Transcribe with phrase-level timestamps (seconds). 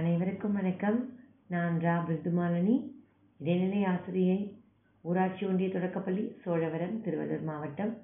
[0.00, 1.12] அனைவருக்கும் வணக்கம்.
[1.46, 2.90] நான் ரா பிருதுமாலினி.
[3.38, 4.54] இடைநிலை ஆசிரியை
[5.00, 7.98] ஊராட்சி ஒன்றிய தொடக்கப்பள்ளி சோழவரம் திருவள்ளூர் மாவட்டம்.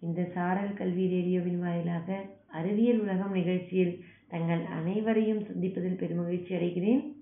[0.00, 7.12] இந்த சாரல் கல்வி ரேடியோவின் வாயிலாக அறிவியல் உலகம் நிகழ்ச்சியில் தங்கள் அனைவரையும் சந்திப்பதில் பெருமகிழ்ச்சி அடைகிறேன்.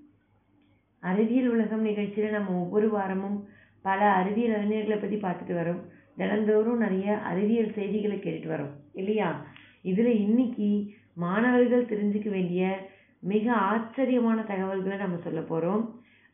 [0.98, 3.48] அறிவியல் உலகம் நிகழ்ச்சியில் நம்ம ஒவ்வொரு வாரமும்
[3.82, 5.84] பல அறிவியல் அறிஞர்களை பற்றி பார்த்துட்டு வரோம்.
[6.16, 8.72] தினந்தோறும் நிறைய அறிவியல் செய்திகளை கேட்டுட்டு வரோம்.
[8.92, 9.46] இல்லையா?
[9.82, 12.90] இதில் இன்னைக்கு மாணவர்கள் தெரிஞ்சுக்க வேண்டிய
[13.22, 15.82] மிக ஆச்சரியமான தகவல்களை நம்ம சொல்ல போகிறோம்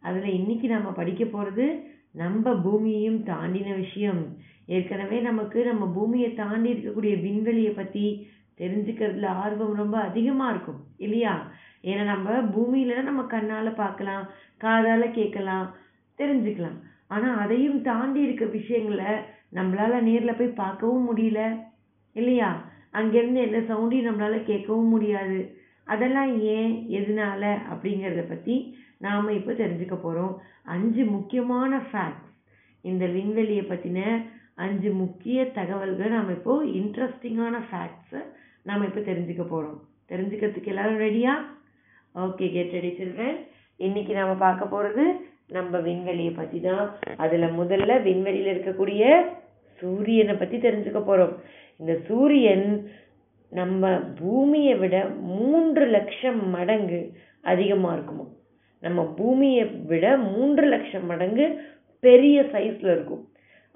[0.03, 1.67] அதில் இன்றைக்கி நம்ம படிக்க போகிறது
[2.13, 4.21] நம்ம பூமியையும் தாண்டின விஷயம்.
[4.67, 8.05] ஏற்கனவே நமக்கு நம்ம பூமியை தாண்டி இருக்கக்கூடிய விண்வெளியை பற்றி
[8.59, 11.35] தெரிஞ்சுக்கிறதுல ஆர்வம் ரொம்ப அதிகமாக இருக்கும் இல்லையா?
[11.83, 14.25] ஏன்னா நம்ம பூமியில நம்ம கண்ணால் பார்க்கலாம்
[14.59, 15.67] காதால் கேட்கலாம்
[16.19, 16.79] தெரிஞ்சுக்கலாம்.
[17.09, 19.11] ஆனால் அதையும் தாண்டி இருக்க விஷயங்களை
[19.53, 21.41] நம்மளால் நேரில் போய் பார்க்கவும் முடியல
[22.13, 22.51] இல்லையா?
[22.93, 25.39] அங்கேருந்து எந்த சவுண்டையும் நம்மளால் கேட்கவும் முடியாது.
[25.87, 28.55] அதெல்லாம் ஏன் எதனால அப்படிங்கிறத பற்றி
[29.01, 30.33] நாம் இப்போ தெரிஞ்சுக்க போகிறோம்
[30.75, 32.33] அஞ்சு முக்கியமான ஃபேக்ட்ஸ்
[32.85, 34.01] இந்த விண்வெளியை பற்றின
[34.59, 38.23] அஞ்சு முக்கிய தகவல்கள் நாம் இப்போ இன்ட்ரெஸ்டிங்கான ஃபேக்ட்ஸை
[38.67, 39.79] நாம் இப்போ தெரிஞ்சுக்க போகிறோம்
[40.11, 41.33] தெரிஞ்சுக்கிறதுக்கு எல்லோரும் ரெடியா
[42.15, 43.39] ஓகே கெட் ரெடி சில்ட்ரன்
[43.81, 45.05] இன்னைக்கு நாம் பார்க்க போகிறது
[45.51, 46.87] நம்ம விண்வெளியை பற்றி தான்.
[47.23, 49.03] அதில் முதல்ல விண்வெளியில் இருக்கக்கூடிய
[49.83, 51.35] சூரியனை பற்றி தெரிஞ்சுக்க போகிறோம்
[51.81, 52.67] இந்த சூரியன்
[53.49, 58.25] நம்ம பூமியை விட மூன்று லட்சம் மடங்கு அதிகமாக இருக்குமா?
[58.81, 61.61] நம்ம பூமியை விட மூன்று லட்சம் மடங்கு
[62.01, 63.29] பெரிய சைஸில் இருக்கும்.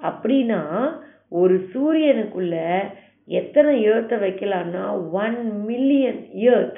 [0.02, 0.92] அப்படின்னா
[1.28, 2.78] ஒரு சூரியனுக்குள்ள
[3.26, 6.76] எத்தனை ஏர்த்தை வைக்கலான்னா ஒன் மில்லியன் ஏர்த்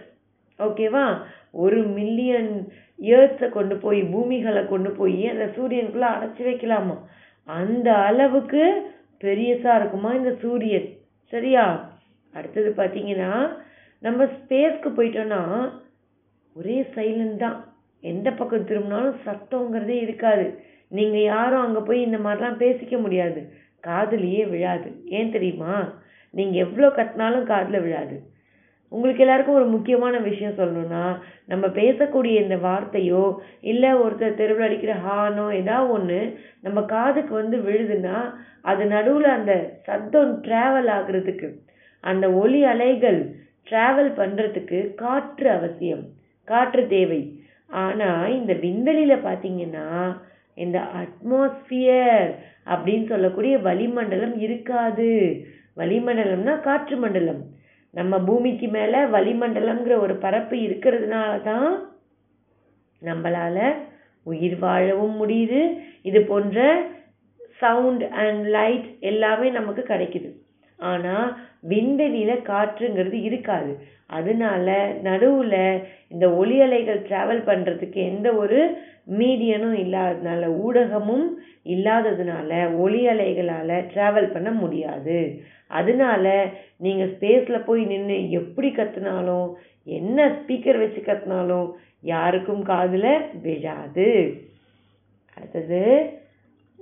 [0.59, 1.17] ஓகேவா
[1.51, 6.99] ஒரு மில்லியன் ஏர்த்தை கொண்டு போய் பூமிகளை கொண்டு போய் அந்த சூரியனுக்குள்ளே அடைச்சி வைக்கலாமா?
[7.45, 10.89] அந்த அளவுக்கு பெரியசாக இருக்குமா இந்த சூரியன்?
[11.25, 11.92] சரியா?
[12.35, 13.33] அடுத்தது பார்த்தீங்கன்னா
[14.03, 15.43] நம்ம ஸ்பேஸ்க்கு போயிட்டோன்னா
[16.57, 17.59] ஒரே சைலண்ட் தான்.
[18.03, 20.47] எந்த பக்கம் திரும்பினாலும் சத்தங்கிறதே இருக்காது.
[20.91, 23.41] நீங்கள் யாரும் அங்கே போய் இந்த மாதிரிலாம் பேசிக்க முடியாது.
[23.87, 24.89] காதுலேயே விழாது.
[25.19, 25.75] ஏன் தெரியுமா?
[26.35, 28.17] நீங்கள் எவ்வளோ கத்தினாலும் காதில் விழாது.
[28.93, 31.05] உங்களுக்கு எல்லாருக்கும் ஒரு முக்கியமான விஷயம் சொல்லணும்னா
[31.47, 33.25] நம்ம பேசக்கூடிய இந்த வார்த்தையோ
[33.63, 36.19] இல்லை ஒருத்தர் தெருவில் அடிக்கிற ஹானோ ஏதாவது ஒன்று
[36.61, 38.19] நம்ம காதுக்கு வந்து விழுதுன்னா
[38.63, 41.49] அது நடுவில் அந்த சத்தம் ட்ராவல் ஆகுறதுக்கு
[42.11, 43.21] அந்த ஒலி அலைகள்
[43.69, 46.05] ட்ராவல் பண்ணுறதுக்கு காற்று அவசியம்.
[46.49, 47.23] காற்று தேவை.
[47.83, 49.87] ஆனால் இந்த விண்வெளியில் பார்த்தீங்கன்னா
[50.63, 52.31] இந்த அட்மாஸ்பியர்
[52.73, 55.13] அப்படின்னு சொல்லக்கூடிய வளிமண்டலம் இருக்காது.
[55.81, 57.43] வளிமண்டலம்னா காற்று மண்டலம்.
[57.95, 61.71] நம்ம பூமிக்கு மேலே வளிமண்டலம்ங்கிற ஒரு பரப்பு இருக்கிறதுனால தான்
[63.03, 63.59] நம்மளால
[64.31, 65.61] உயிர் வாழவும் முடியுது.
[66.09, 66.59] இது போன்ற
[67.63, 70.31] சவுண்ட் அண்ட் லைட் எல்லாமே நமக்கு கிடைக்குது.
[70.79, 71.27] ஆனால்
[71.63, 73.73] விண்வெளியில் காற்றுங்கிறது இருக்காது.
[74.07, 74.69] அதனால
[75.03, 75.61] நடுவில்
[76.09, 78.59] இந்த ஒலி அலைகள் ட்ராவல் பண்ணுறதுக்கு எந்த ஒரு
[79.19, 81.27] மீடியனும் இல்லாததுனால ஊடகமும்
[81.65, 85.19] இல்லாததுனால ஒலி அலைகளால் ட்ராவல் பண்ண முடியாது.
[85.69, 86.25] அதனால
[86.77, 89.49] நீங்கள் ஸ்பேஸில் போய் நின்று எப்படி கற்றுனாலும்
[89.99, 91.69] என்ன ஸ்பீக்கர் வச்சு கற்றுனாலும்
[92.01, 93.13] யாருக்கும் காதில்
[93.43, 94.11] விழாது.
[95.37, 95.83] அடுத்தது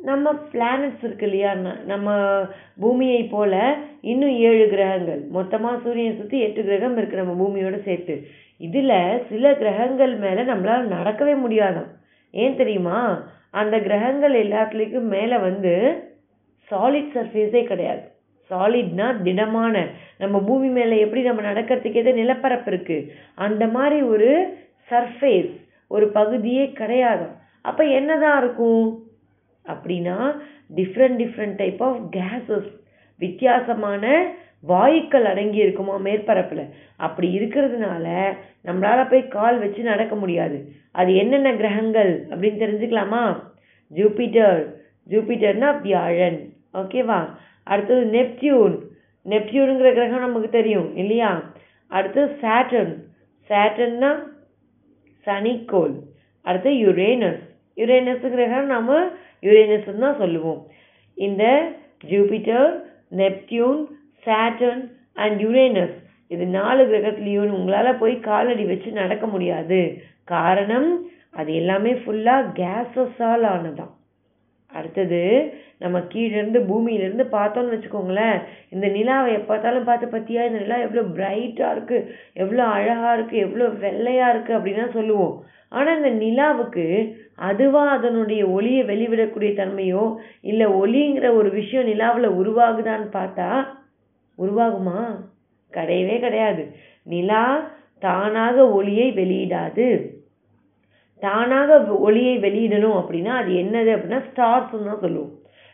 [0.09, 1.55] நம்ம பிளானட்ஸ் இருக்கு இல்லையா?
[1.87, 2.09] நம்ம
[2.81, 5.23] பூமியை போல இன்னும் ஏழு கிரகங்கள்.
[5.31, 8.27] மொத்தமாக சூரியனை சுற்றி எட்டு கிரகம் இருக்குது நம்ம பூமியோட சேர்த்து.
[8.57, 11.91] இதில் சில கிரகங்கள் மேலே நம்மளால் நடக்கவே முடியாதாம்
[12.31, 12.99] ஏன் தெரியுமா?
[13.51, 15.75] அந்த கிரகங்கள் எல்லாத்துலேயும் மேலே வந்து
[16.71, 18.03] சாலிட் சர்ஃபேஸே கிடையாது.
[18.51, 19.85] சாலிட்னா திடமான.
[20.19, 24.57] நம்ம பூமி மேலே எப்படி நம்ம நடக்கிறதுக்கு எது நிலப்பரப்பு இருக்குது அந்த மாதிரி ஒரு
[24.91, 25.53] சர்ஃபேஸ்
[25.89, 27.27] ஒரு பகுதியே கிடையாது.
[27.63, 29.05] அப்போ என்னதான் இருக்கும்?
[29.65, 30.39] அப்படின்னா
[30.77, 32.71] different different type of gases
[33.19, 34.33] வித்தியாசமான
[34.69, 36.71] வாயுக்கள் அடங்கி இருக்குமா மேற்பரப்பில்?
[36.97, 40.73] அப்படி இருக்கிறதுனால நம்மளால் போய் கால் வச்சு நடக்க முடியாது.
[40.91, 43.43] அது என்னென்ன கிரகங்கள் அப்படின்னு தெரிஞ்சுக்கலாமா?
[43.95, 44.67] ஜூபிட்டர்.
[45.09, 46.53] ஜூபிட்டர்னா வியாழன்.
[46.75, 47.29] ஓகேவா
[47.63, 48.79] அடுத்தது நெப்டியூன்.
[49.29, 51.43] நெப்டியூனுங்கிற கிரகம் நமக்கு தெரியும் இல்லையா?
[51.87, 52.95] அடுத்து சேட்டன்
[53.49, 54.11] சேட்டன்னா
[55.27, 55.95] சனிக்கோள்.
[56.43, 57.49] அடுத்து யுரேனஸ்.
[57.77, 59.05] யுரேனஸ் கிரகம் நம்ம
[59.43, 60.61] யுரேனஸ் தான் சொல்லுவோம்.
[61.17, 61.45] இந்த
[62.11, 62.71] Jupiter
[63.23, 63.81] Neptune
[64.27, 64.83] Saturn
[65.25, 65.97] and Uranus
[66.35, 69.81] இது நாலு கிரகத்துலேயும் உங்களால் போய் காலடி வச்சு நடக்க முடியாது.
[70.35, 70.91] காரணம்
[71.41, 73.95] அது எல்லாமே ஃபுல்லாக கேஸஸால் ஆனதான்
[74.73, 75.21] அடுத்தது
[75.83, 78.37] நம்ம கீழேருந்து பூமியிலேருந்து பார்த்தோன்னு வச்சுக்கோங்களேன்
[78.75, 82.07] இந்த நிலாவை எப்போ பார்த்தாலும் பார்த்து பார்த்தியா இந்த நிலா எவ்வளோ பிரைட்டாக இருக்குது
[82.43, 85.35] எவ்வளோ அழகாக இருக்குது எவ்வளோ வெள்ளையாக இருக்குது அப்படின்னா சொல்லுவோம்.
[85.73, 86.85] ஆனால் இந்த நிலாவுக்கு
[87.49, 90.05] அதுவாக அதனுடைய ஒளியை வெளிவிடக்கூடிய தன்மையோ
[90.51, 93.51] இல்லை ஒளிங்கிற ஒரு விஷயம் நிலாவில் உருவாகுதான்னு பார்த்தா
[94.39, 95.01] உருவாகுமா?
[95.73, 96.63] கிடையவே கிடையாது.
[97.03, 97.45] நிலா
[97.99, 99.87] தானாக ஒளியை வெளியிடாது.
[101.23, 105.33] தானாக ஒளியை வெளியிடணும் அப்படின்னா அது என்னது அப்படின்னா ஸ்டார்ஸ்ன்னு தான் சொல்லுவோம்.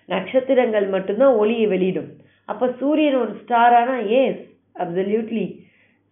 [0.08, 2.10] நட்சத்திரங்கள் மட்டும்தான் ஒளியை வெளியிடும்.
[2.44, 4.43] அப்போ சூரியன் ஒரு ஸ்டாரானா ஏஸ்
[4.82, 5.46] அப்சல்யூட்லி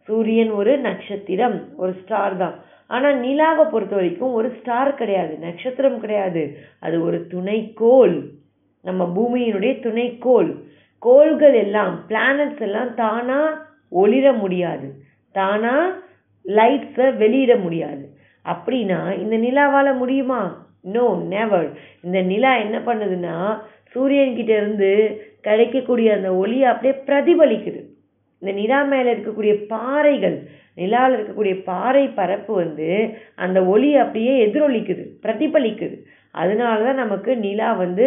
[0.08, 2.56] சூரியன் ஒரு நட்சத்திரம் ஒரு ஸ்டார் தான்.
[2.86, 6.56] ஆனால் நிலாவை பொறுத்த வரைக்கும் ஒரு ஸ்டார் கிடையாது நட்சத்திரம் கிடையாது.
[6.80, 8.30] அது ஒரு துணைக்கோள்.
[8.82, 10.62] நம்ம பூமியினுடைய துணைக்கோள்.
[10.98, 13.58] கோள்கள் எல்லாம் பிளானட்ஸ் எல்லாம் தானாக
[13.92, 14.94] ஒளிர முடியாது.
[15.32, 15.96] தானாக
[16.46, 18.08] லைட்ஸை வெளியிட முடியாது.
[18.44, 20.62] அப்படின்னா இந்த நிலாவால் முடியுமா?
[20.80, 21.68] நோ நெவர்
[22.02, 23.62] இந்த நிலா என்ன பண்ணுதுன்னா
[23.94, 24.90] சூரியன்கிட்ட இருந்து
[25.40, 27.93] கிடைக்கக்கூடிய அந்த ஒளியை அப்படியே பிரதிபலிக்குது.
[28.44, 30.34] இந்த நிலா மேலே இருக்கக்கூடிய பாறைகள்
[30.80, 32.88] நிலாவில் இருக்கக்கூடிய பாறை பரப்பு வந்து
[33.44, 35.96] அந்த ஒளி அப்படியே எதிரொலிக்குது பிரதிபலிக்குது.
[36.40, 38.06] அதனால தான் நமக்கு நிலா வந்து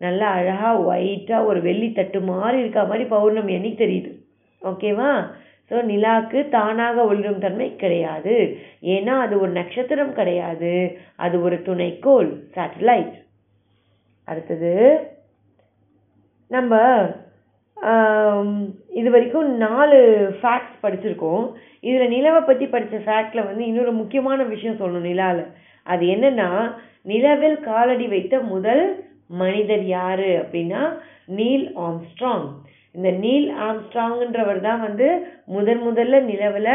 [0.00, 4.12] நல்லா அழகாக ஒயிட்டாக ஒரு வெள்ளி தட்டு மாதிரி இருக்க மாதிரி பௌர்ணமி அன்னைக்கு தெரியுது.
[4.62, 5.10] ஓகேவா
[5.70, 8.34] ஸோ நிலாவுக்கு தானாக ஒளிரும் தன்மை கிடையாது.
[8.94, 10.74] ஏன்னா அது ஒரு நட்சத்திரம் கிடையாது.
[11.24, 13.14] அது ஒரு துணைக்கோள் சேட்டலைட்
[14.28, 14.74] அடுத்தது
[16.50, 16.74] நம்ம
[19.00, 19.98] இது வரைக்கும் நாலு
[20.38, 21.44] ஃபேக்ட்ஸ் படிச்சிருக்கோம்.
[21.88, 25.44] இதில் நிலவை பற்றி படித்த ஃபேக்டில் வந்து இன்னொரு முக்கியமான விஷயம் சொல்லணும் நிலாவில்
[25.86, 26.48] அது என்னென்னா
[27.12, 28.84] நிலவில் காலடி வைத்த முதல்
[29.42, 30.82] மனிதர் யார் அப்படின்னா
[31.38, 32.46] நீல் ஆம்ஸ்ட்ராங்.
[32.96, 35.08] இந்த நீல் ஆம்ஸ்ட்ராங்ன்றவர் தான் வந்து
[35.54, 36.72] முதன் முதல்ல நிலவில்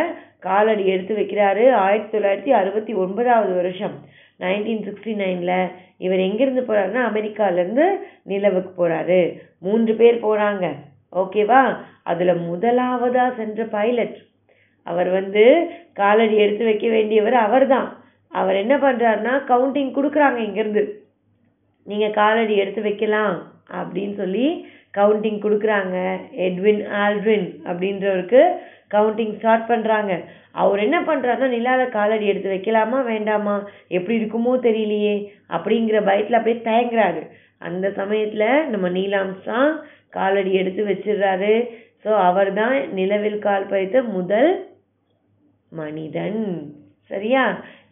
[0.47, 1.63] காலடி எடுத்து வைக்கிறாரு.
[1.85, 3.95] ஆயிரத்தி தொள்ளாயிரத்தி அறுபத்தி ஒன்பதாவது வருஷம்
[4.43, 5.57] நைன்டீன் சிக்ஸ்டி நைனில்
[6.05, 7.87] இவர் எங்கேருந்து போகிறாருன்னா அமெரிக்காவிலேருந்து
[8.31, 9.19] நிலவுக்கு போகிறாரு
[9.65, 10.67] மூன்று பேர் போகிறாங்க
[11.13, 11.61] ஓகேவா?
[12.11, 14.17] அதில் முதலாவதாக சென்ற பைலட்.
[14.87, 15.43] அவர் வந்து
[15.99, 17.87] காலடி எடுத்து வைக்க வேண்டியவர் அவர் தான்
[18.31, 20.83] அவர் என்ன பண்ணுறாருன்னா கவுண்டிங் கொடுக்குறாங்க இங்கேருந்து.
[21.85, 23.35] நீங்கள் காலடி எடுத்து வைக்கலாம்
[23.79, 24.45] அப்படின்னு சொல்லி
[24.99, 25.97] கவுண்டிங் கொடுக்குறாங்க.
[26.47, 28.41] எட்வின் ஆல்ட்ரின் அப்படின்றவருக்கு
[28.95, 30.13] கவுண்டிங் ஸ்டார்ட் பண்ணுறாங்க
[30.61, 33.55] அவர் என்ன பண்ணுறாருன்னா நிலாவில் காலடி எடுத்து வைக்கலாமா வேண்டாமா
[33.97, 35.15] எப்படி இருக்குமோ தெரியலையே
[35.55, 37.21] அப்படிங்கிற பயத்தில் அப்படியே தயங்குறாரு.
[37.67, 39.59] அந்த சமயத்தில் நம்ம நீலாம்சா
[40.17, 41.53] காலடி எடுத்து வச்சிடுறாரு.
[42.03, 44.51] ஸோ அவர் தான் நிலவில் கால் பதித்த முதல்
[45.71, 46.41] மனிதன்.
[47.11, 47.43] சரியா?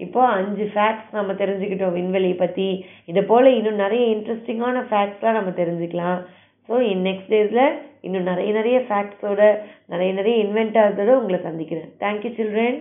[0.05, 2.67] இப்போ அஞ்சு ஃபேக்ட்ஸ் நம்ம தெரிஞ்சுக்கிட்டோம் விண்வெளியை பற்றி
[3.11, 6.19] இதை போல் இன்னும் நிறைய இன்ட்ரெஸ்டிங்கான ஃபேக்ட்ஸ்லாம் நம்ம தெரிஞ்சுக்கலாம்.
[6.69, 7.65] ஸோ இன் நெக்ஸ்ட் டேஸில்
[8.07, 9.41] இன்னும் நிறைய நிறைய ஃபேக்ட்ஸோட
[9.93, 11.89] நிறைய நிறைய இன்வென்டர்ஸோட உங்களை சந்திக்கிறேன்.
[12.03, 12.79] Thank you children